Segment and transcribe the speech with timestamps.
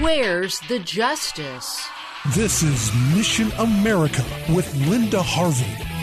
[0.00, 1.88] Where's the justice?
[2.34, 5.95] This is Mission America with Linda Harvey.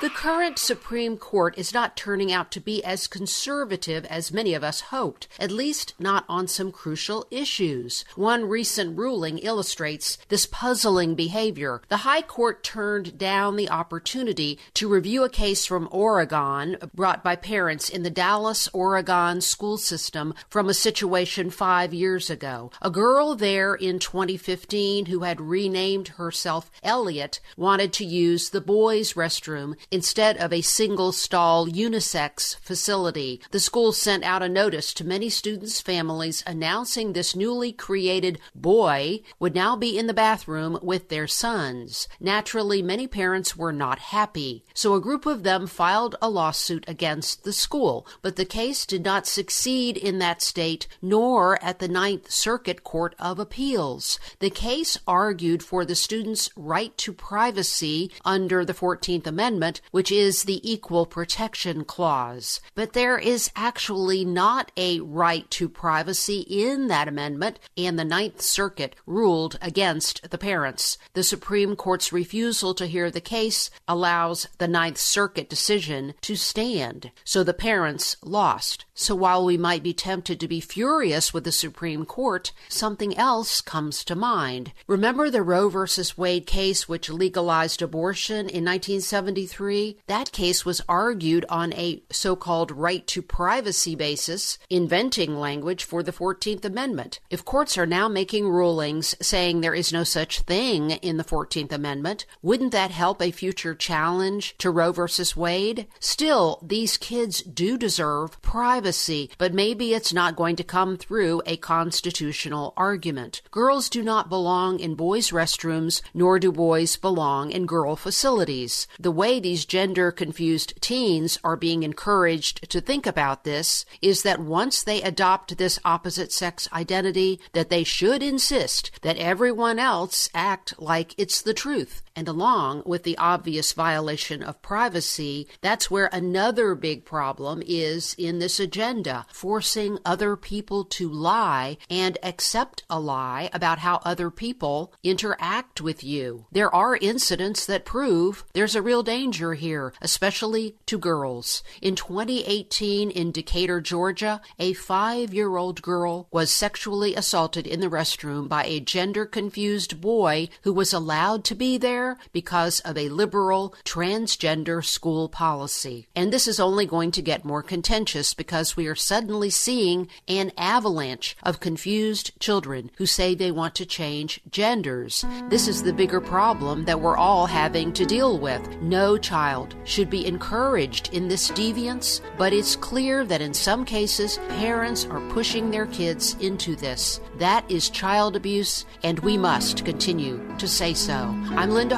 [0.00, 4.62] The current Supreme Court is not turning out to be as conservative as many of
[4.62, 8.04] us hoped, at least not on some crucial issues.
[8.14, 11.82] One recent ruling illustrates this puzzling behavior.
[11.88, 17.34] The High Court turned down the opportunity to review a case from Oregon brought by
[17.34, 22.70] parents in the Dallas, Oregon school system from a situation five years ago.
[22.80, 29.14] A girl there in 2015 who had renamed herself Elliot wanted to use the boys'
[29.14, 33.40] restroom instead of a single stall unisex facility.
[33.50, 39.20] The school sent out a notice to many students' families announcing this newly created boy
[39.38, 42.08] would now be in the bathroom with their sons.
[42.20, 47.44] Naturally, many parents were not happy, so a group of them filed a lawsuit against
[47.44, 52.30] the school, but the case did not succeed in that state nor at the Ninth
[52.30, 54.18] Circuit Court of Appeals.
[54.40, 60.42] The case argued for the students' right to privacy under the 14th Amendment which is
[60.42, 62.60] the Equal Protection Clause.
[62.74, 68.40] But there is actually not a right to privacy in that amendment, and the Ninth
[68.40, 70.98] Circuit ruled against the parents.
[71.14, 77.10] The Supreme Court's refusal to hear the case allows the Ninth Circuit decision to stand,
[77.24, 78.84] so the parents lost.
[79.00, 83.60] So while we might be tempted to be furious with the Supreme Court, something else
[83.60, 84.72] comes to mind.
[84.88, 85.86] Remember the Roe v.
[86.16, 89.98] Wade case which legalized abortion in 1973?
[90.08, 96.02] That case was argued on a so called right to privacy basis, inventing language for
[96.02, 97.20] the 14th Amendment.
[97.30, 101.70] If courts are now making rulings saying there is no such thing in the 14th
[101.70, 105.02] Amendment, wouldn't that help a future challenge to Roe v.
[105.36, 105.86] Wade?
[106.00, 111.42] Still, these kids do deserve privacy privacy, but maybe it's not going to come through
[111.44, 113.42] a constitutional argument.
[113.50, 118.86] Girls do not belong in boys' restrooms, nor do boys belong in girl facilities.
[118.98, 124.40] The way these gender confused teens are being encouraged to think about this is that
[124.40, 130.72] once they adopt this opposite sex identity, that they should insist that everyone else act
[130.78, 132.02] like it's the truth.
[132.18, 138.40] And along with the obvious violation of privacy, that's where another big problem is in
[138.40, 144.92] this agenda, forcing other people to lie and accept a lie about how other people
[145.04, 146.46] interact with you.
[146.50, 151.62] There are incidents that prove there's a real danger here, especially to girls.
[151.80, 157.88] In 2018 in Decatur, Georgia, a five year old girl was sexually assaulted in the
[157.88, 163.08] restroom by a gender confused boy who was allowed to be there because of a
[163.08, 166.06] liberal transgender school policy.
[166.14, 170.52] And this is only going to get more contentious because we are suddenly seeing an
[170.56, 175.24] avalanche of confused children who say they want to change genders.
[175.48, 178.62] This is the bigger problem that we're all having to deal with.
[178.80, 184.38] No child should be encouraged in this deviance, but it's clear that in some cases,
[184.48, 187.20] parents are pushing their kids into this.
[187.38, 191.14] That is child abuse, and we must continue to say so.
[191.56, 191.97] I'm Linda